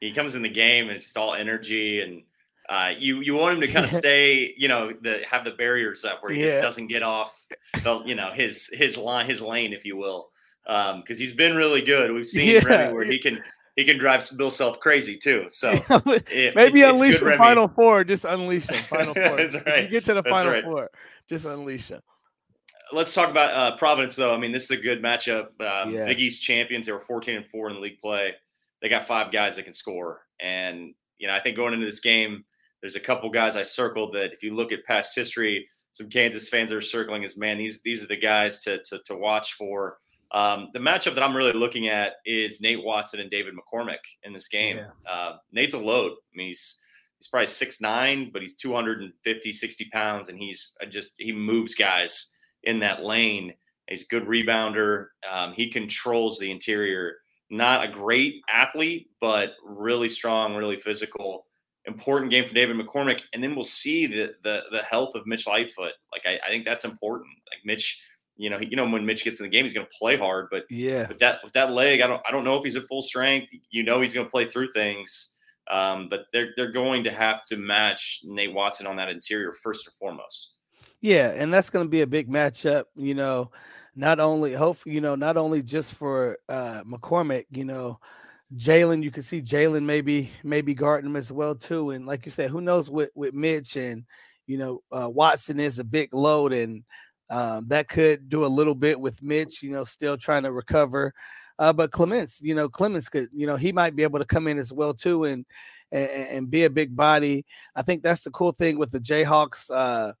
[0.00, 2.22] He comes in the game and it's just all energy and
[2.68, 6.04] uh, you you want him to kind of stay, you know, the have the barriers
[6.04, 6.46] up where he Yeah.
[6.52, 7.44] just doesn't get off
[7.82, 10.30] the you know his his line his lane, if you will,
[10.64, 12.12] because he's been really good.
[12.12, 12.64] We've seen Yeah.
[12.64, 13.42] Remy where he can
[13.76, 15.46] he can drive Bill Self crazy too.
[15.50, 18.04] So it- Maybe it's- unleash the final four.
[18.04, 18.76] Just unleash them.
[18.82, 19.36] Final four.
[19.36, 19.84] That's right.
[19.84, 20.64] You get to the That's final right.
[20.64, 20.90] four.
[21.28, 22.02] Just unleash them.
[22.92, 24.34] let's talk about uh, Providence, though.
[24.34, 25.46] I mean, this is a good matchup.
[25.60, 26.04] Um, Yeah.
[26.06, 26.86] Big East champions.
[26.86, 28.34] They were 14 and four in league play.
[28.80, 32.00] They got five guys that can score, and you know, I think going into this
[32.00, 32.44] game,
[32.80, 36.48] there's a couple guys I circled that if you look at past history, some Kansas
[36.48, 37.58] fans are circling as man.
[37.58, 39.98] These these are the guys to to, to watch for.
[40.32, 44.32] Um, the matchup that I'm really looking at is Nate Watson and David McCormick in
[44.32, 44.78] this game.
[44.78, 44.90] Yeah.
[45.10, 46.12] Uh, Nate's a load.
[46.12, 46.78] I mean, he's
[47.18, 51.74] he's probably six nine, but he's 250, 60 pounds, and he's uh, just he moves
[51.74, 52.32] guys
[52.64, 53.52] in that lane.
[53.88, 55.06] He's a good rebounder.
[55.30, 57.16] Um, he controls the interior.
[57.50, 61.46] Not a great athlete, but really strong, really physical.
[61.84, 65.46] Important game for David McCormick, and then we'll see the the the health of Mitch
[65.46, 65.92] Lightfoot.
[66.10, 67.30] Like I, I think that's important.
[67.50, 68.02] Like Mitch,
[68.36, 70.16] you know, he, you know when Mitch gets in the game, he's going to play
[70.16, 71.06] hard, but Yeah.
[71.08, 73.52] with that with that leg, I don't I don't know if he's at full strength.
[73.70, 75.38] You know he's going to play through things,
[75.70, 79.86] um, but they're they're going to have to match Nate Watson on that interior first
[79.86, 80.58] and foremost.
[81.00, 82.84] Yeah, and that's going to be a big matchup.
[82.94, 83.50] You know,
[83.94, 87.98] not only hopefully, you know, not only just for uh McCormick, you know,
[88.56, 91.90] Jalen, you can see Jalen maybe maybe guarding him as well too.
[91.90, 94.04] And like you said, who knows with with Mitch and
[94.46, 96.84] you know uh, Watson is a big load, and
[97.32, 99.62] um, that could do a little bit with Mitch.
[99.62, 101.14] You know, still trying to recover.
[101.58, 104.46] Uh, but Clemence, you know, Clemence could, you know, he might be able to come
[104.48, 105.46] in as well too, and
[105.90, 107.44] and, and be a big body.
[107.74, 109.70] I think that's the cool thing with the Jayhawks.
[109.70, 110.12] Uh,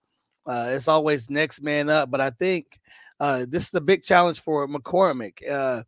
[0.48, 2.78] uh, it's always next man up, but I think
[3.20, 5.48] uh, this is a big challenge for McCormick.
[5.48, 5.82] Uh,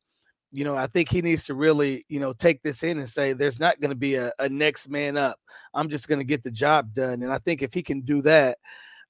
[0.53, 3.33] you know, I think he needs to really, you know, take this in and say
[3.33, 5.39] there's not going to be a, a next man up.
[5.75, 7.23] I'm just going to get the job done.
[7.23, 8.59] And I think if he can do that,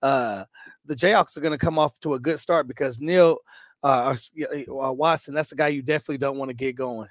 [0.05, 0.45] uh,
[0.85, 3.39] the Jayhawks are going to come off to a good start because Neil
[3.83, 4.15] uh,
[4.69, 7.09] or, uh, Watson, that's the guy you definitely don't want to get going.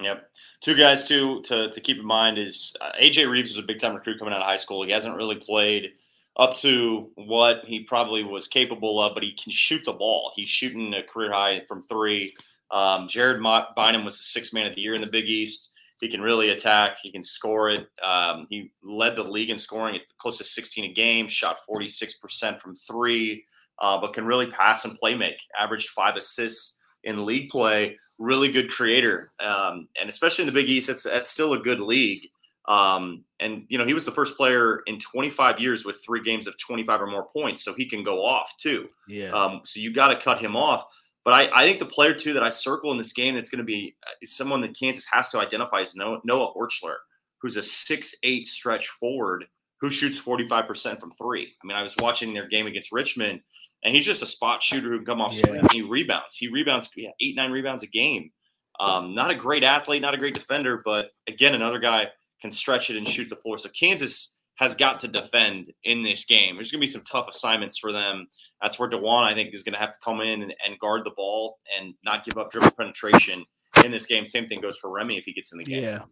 [0.00, 0.30] Yep.
[0.62, 3.78] Two guys too to to keep in mind is uh, AJ Reeves was a big
[3.78, 4.82] time recruit coming out of high school.
[4.82, 5.92] He hasn't really played
[6.38, 10.32] up to what he probably was capable of, but he can shoot the ball.
[10.34, 12.34] He's shooting a career high from three.
[12.70, 15.71] Um, Jared Bynum was the sixth man of the year in the Big East.
[16.02, 16.96] He can really attack.
[17.00, 17.86] He can score it.
[18.02, 22.60] Um, he led the league in scoring at close to 16 a game, shot 46%
[22.60, 23.44] from three,
[23.78, 25.40] uh, but can really pass and play make.
[25.56, 27.96] Averaged five assists in league play.
[28.18, 29.30] Really good creator.
[29.38, 32.26] Um, and especially in the Big East, it's, that's still a good league.
[32.66, 36.48] Um, and you know, he was the first player in 25 years with three games
[36.48, 38.88] of 25 or more points, so he can go off too.
[39.06, 39.30] Yeah.
[39.30, 40.84] Um, so you got to cut him off.
[41.24, 43.58] But I, I think the player too that I circle in this game that's going
[43.58, 46.96] to be uh, is someone that Kansas has to identify is Noah, Noah Horchler,
[47.40, 49.44] who's a six-eight stretch forward
[49.80, 51.52] who shoots 45% from three.
[51.62, 53.40] I mean, I was watching their game against Richmond,
[53.84, 56.36] and he's just a spot shooter who can come off screen and he rebounds.
[56.36, 58.30] He rebounds yeah, eight, nine rebounds a game.
[58.78, 62.08] Um, not a great athlete, not a great defender, but again, another guy–
[62.42, 63.56] can stretch it and shoot the floor.
[63.56, 66.54] So Kansas has got to defend in this game.
[66.54, 68.28] There's going to be some tough assignments for them.
[68.62, 71.02] That's where Dajuan, I think, is going to have to come in and, and, guard
[71.04, 73.44] the ball and not give up dribble penetration
[73.84, 74.24] in this game.
[74.24, 75.82] Same thing goes for Remy if he gets in the game.
[75.82, 76.02] Yeah,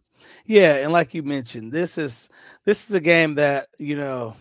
[0.45, 2.27] yeah, and like you mentioned, this is
[2.65, 4.35] this is a game that you know,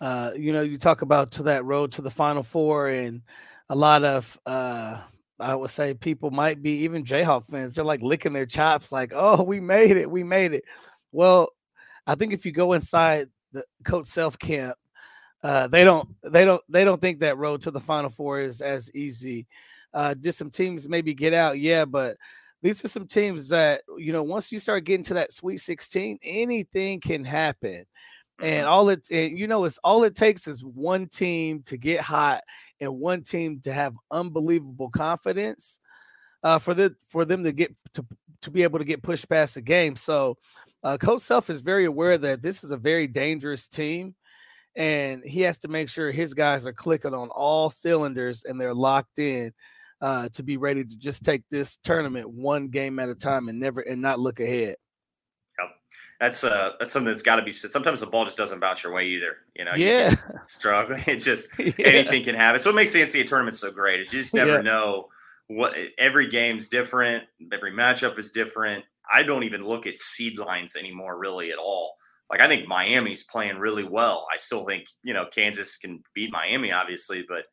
[0.00, 3.20] uh, you know, you talk about to that road to the Final Four, and
[3.68, 4.38] a lot of.
[4.46, 4.98] uh
[5.40, 7.72] I would say people might be even Jayhawk fans.
[7.72, 10.64] They're like licking their chops, like, "Oh, we made it, we made it."
[11.12, 11.50] Well,
[12.08, 14.76] I think if you go inside the coach self camp,
[15.42, 18.60] uh, they don't they don't they don't think that road to the final four is
[18.60, 19.46] as easy.
[19.94, 21.58] Uh, did some teams maybe get out?
[21.58, 22.16] Yeah, but
[22.62, 26.18] these are some teams that you know once you start getting to that sweet 16,
[26.22, 27.84] anything can happen.
[28.40, 28.68] And Mm-hmm.
[28.68, 32.42] all it and you know it's all it takes is one team to get hot
[32.80, 35.80] and one team to have unbelievable confidence
[36.42, 38.04] uh, for the for them to get to
[38.42, 39.96] to be able to get pushed past the game.
[39.96, 40.36] So
[40.82, 44.14] uh, Coach Self is very aware that this is a very dangerous team,
[44.76, 48.74] and he has to make sure his guys are clicking on all cylinders and they're
[48.74, 49.52] locked in
[50.00, 53.58] uh, to be ready to just take this tournament one game at a time and
[53.58, 54.76] never and not look ahead.
[55.58, 55.70] Yep.
[56.20, 57.72] That's uh that's something that's got to be said.
[57.72, 59.38] Sometimes the ball just doesn't bounce your way either.
[59.56, 60.10] You know, Yeah.
[60.10, 60.96] you struggle.
[61.08, 61.72] It just Yeah.
[61.78, 62.60] anything can happen.
[62.60, 64.60] So what makes the NCAA tournament so great is you just never Yeah.
[64.62, 65.08] know
[65.48, 67.24] what every game's different.
[67.52, 68.84] Every matchup is different.
[69.12, 71.94] I don't even look at seed lines anymore, really at all.
[72.30, 74.26] Like I think Miami's playing really well.
[74.32, 77.44] I still think you know Kansas can beat Miami, obviously, but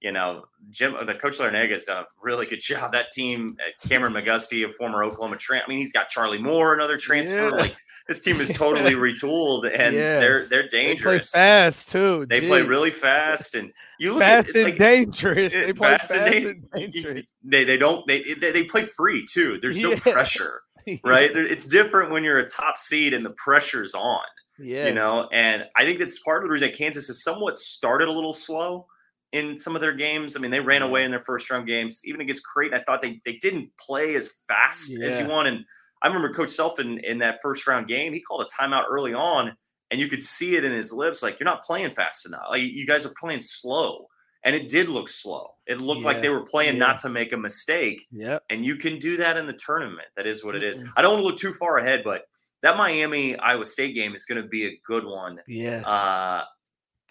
[0.00, 2.90] you know Jim, the coach Larrañaga has done a really good job.
[2.92, 6.74] That team, uh, Kameron McGusty, a former Oklahoma tran I mean, he's got Charlie Moore,
[6.74, 7.44] another transfer.
[7.48, 7.54] Yeah.
[7.54, 7.76] Like
[8.08, 10.20] this team is totally retooled, and Yes.
[10.20, 11.30] they're they're They play dangerous.
[11.30, 12.26] fast too.
[12.26, 15.52] They play really fast, and you look fast at and like, dangerous.
[15.52, 17.20] They play fast fast, and and dangerous.
[17.44, 19.60] they they don't they they, they play free too.
[19.62, 20.00] There's no Yeah.
[20.00, 20.62] pressure,
[21.04, 21.30] right?
[21.34, 24.24] It's different when you're a top seed and the pressure's on,
[24.58, 24.86] Yeah.
[24.88, 25.28] you know.
[25.32, 28.34] And I think that's part of the reason that Kansas has somewhat started a little
[28.34, 28.86] slow
[29.32, 30.36] in some of their games.
[30.36, 30.88] I mean, they ran Yeah.
[30.88, 32.78] away in their first round games, even against Creighton.
[32.78, 35.48] I thought they they didn't play as fast as you want.
[35.48, 35.64] And
[36.02, 39.14] I remember Coach Self in, in that first round game, he called a timeout early
[39.14, 39.56] on,
[39.90, 42.44] and you could see it in his lips, like you're not playing fast enough.
[42.50, 44.06] Like you guys are playing slow.
[44.44, 45.52] And it did look slow.
[45.66, 46.86] It looked like they were playing Yeah.
[46.86, 48.38] not to make a mistake Yeah.
[48.50, 50.06] and you can do that in the tournament.
[50.16, 50.78] That is what it is.
[50.96, 52.26] I don't want to look too far ahead, but
[52.62, 55.40] that Miami Iowa State game is going to be a good one.
[55.48, 55.80] Yeah.
[55.86, 56.44] Uh,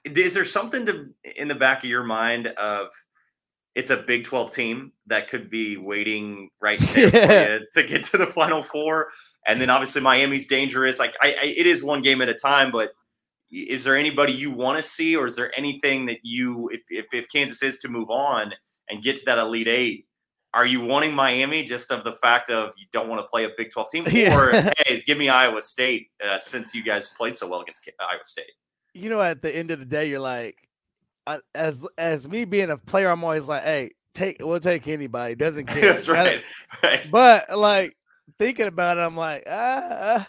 [0.06, 2.88] is there something to in the back of your mind of
[3.76, 7.60] it's a Big Twelve team that could be waiting right there Yeah.
[7.72, 9.10] to get to the Final Four,
[9.48, 11.00] and then obviously Miami's dangerous.
[11.00, 12.94] Like I, I, it is one game at a time, but
[13.54, 17.06] is there anybody you want to see, or is there anything that you, if, if
[17.14, 18.52] if Kansas is to move on
[18.90, 20.08] and get to that Elite Eight?
[20.56, 23.50] Are you wanting Miami just of the fact of you don't want to play a
[23.58, 24.06] Big 12 team?
[24.12, 24.40] Yeah.
[24.40, 24.52] Or,
[24.86, 28.24] hey, give me Iowa State uh, since you guys played so well against K- Iowa
[28.24, 28.52] State?
[28.94, 30.58] you know, at the end of the day, you're like,
[31.26, 35.36] I, as as me being a player, I'm always like, hey, take we'll take anybody.
[35.36, 35.94] Doesn't care.
[35.94, 36.44] That's right.
[36.84, 37.08] right.
[37.10, 37.96] But like
[38.40, 40.28] thinking about it, I'm like, ah.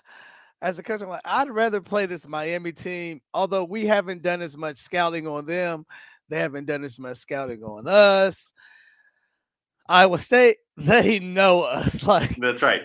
[0.64, 3.20] As a coach, I'm like, I'd rather play this Miami team.
[3.34, 5.84] Although we haven't done as much scouting on them,
[6.30, 8.54] they haven't done as much scouting on us.
[9.86, 12.02] Iowa State, they know us.
[12.06, 12.80] Like That's right.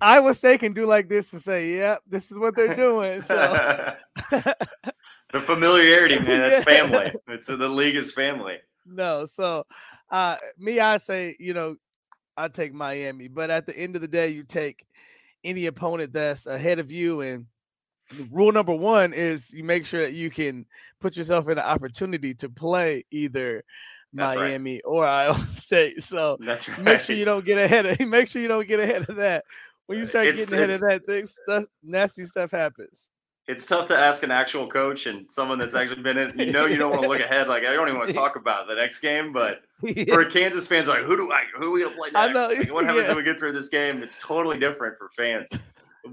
[0.00, 3.96] Iowa State can do like this and say, "Yep, this is what they're doing." So
[4.30, 7.12] the familiarity, man, that's family.
[7.26, 8.58] It's the league is family.
[8.86, 9.66] no, so
[10.10, 11.74] uh me, I say, you know,
[12.36, 14.86] I take Miami, but at the end of the day, you take
[15.44, 17.20] any opponent that's ahead of you.
[17.20, 17.46] And
[18.30, 20.66] rule number one is you make sure that you can
[21.00, 23.62] put yourself in an opportunity to play either
[24.12, 24.48] That's right.
[24.50, 26.02] Miami or Iowa State.
[26.02, 26.82] So That's right.
[26.82, 29.44] make sure you don't get ahead of make sure you don't get ahead of that.
[29.86, 33.10] when you uh, start It's- getting ahead of that thing, stuff nasty stuff happens.
[33.46, 36.38] It's tough to ask an actual coach and someone that's actually been in.
[36.38, 37.48] You know, you don't want to look ahead.
[37.48, 39.62] Like I don't even want to talk about the next game, but
[40.08, 42.34] for a Kansas fans, like who do I who are we gonna play next?
[42.34, 43.10] Like, what happens yeah.
[43.10, 44.02] if we get through this game?
[44.02, 45.60] It's totally different for fans.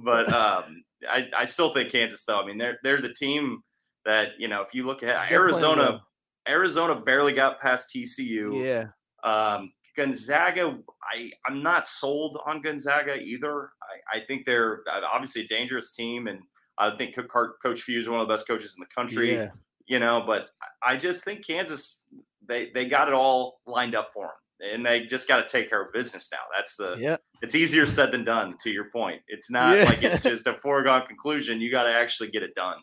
[0.03, 2.41] But um, I, I still think Kansas though.
[2.41, 3.61] I mean, they're they're the team
[4.05, 4.61] that you know.
[4.61, 6.01] If you look at Arizona.
[6.49, 8.65] Arizona barely got past TCU.
[8.65, 8.87] Yeah,
[9.23, 10.77] Um, Gonzaga,
[11.13, 13.69] I I'm not sold on Gonzaga either.
[13.83, 16.39] I, I think they're uh, obviously a dangerous team, and
[16.77, 19.33] I think Co- Co- Coach Few is one of the best coaches in the country
[19.33, 19.49] yeah.
[19.87, 20.49] you know but
[20.83, 22.05] i just think kansas
[22.47, 24.23] they they got it all lined up for
[24.59, 27.17] them and they just got to take care of business now that's the Yeah.
[27.41, 29.83] it's easier said than done to your point it's not Yeah.
[29.85, 32.77] like it's just a foregone conclusion you got to actually get it done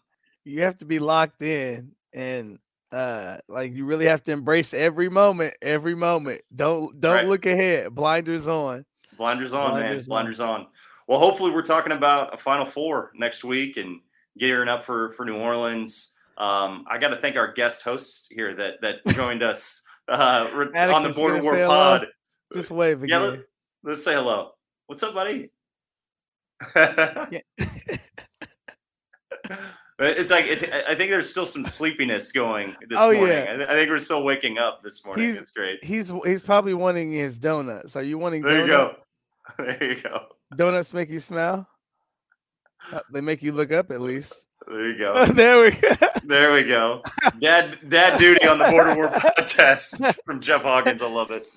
[0.45, 2.59] You have to be locked in and
[2.91, 6.39] uh like you really have to embrace every moment, every moment.
[6.57, 7.26] Don't don't right.
[7.28, 7.95] look ahead.
[7.95, 8.84] Blinders on.
[9.18, 10.09] blinders on man Blinders on.
[10.09, 10.66] blinders on
[11.09, 14.01] well hopefully we're talking about a final four next week and
[14.39, 18.55] gearing up for for new orleans um, I got to thank our guest hosts here
[18.55, 21.67] that that joined us uh, on the Border War hello?
[21.69, 22.07] Pod.
[22.55, 23.31] Just wave Yeah, again.
[23.31, 23.41] let,
[23.83, 24.53] let's say hello.
[24.87, 25.51] What's up, buddy?
[29.99, 33.27] it's like it's, I think there's still some sleepiness going this Oh, morning.
[33.37, 33.51] yeah.
[33.51, 35.27] I, th- I think we're still waking up this morning.
[35.27, 35.83] He's- it's great.
[35.85, 37.97] He's he's probably wanting his donuts.
[37.97, 38.95] Are you wanting There you go.
[39.59, 40.27] There you go.
[40.57, 41.66] Donuts make you smile?
[42.92, 44.34] Uh, they make you look up at least.
[44.66, 45.24] There you go.
[45.34, 45.94] there we go.
[46.24, 47.03] There we go.
[47.38, 51.01] Dad, dad duty on the Border War podcast from Jeff Hawkins.
[51.03, 51.49] I love it.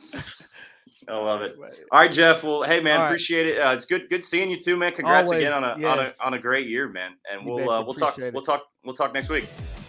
[1.07, 1.55] I love it.
[1.91, 2.43] All right, Jeff.
[2.43, 3.05] Well, hey man, All right.
[3.07, 3.59] appreciate it.
[3.59, 4.93] Uh, it's good, good seeing you too, man.
[4.93, 7.13] Congrats Always, again on a, on a on a great year, man.
[7.29, 8.33] And You we'll uh, we'll talk it.
[8.33, 9.47] we'll talk we'll talk next week.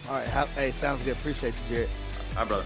[0.09, 0.27] All right.
[0.27, 1.13] Hey, sounds good.
[1.13, 1.89] Appreciate you, Jared.
[2.35, 2.65] Hi, brother.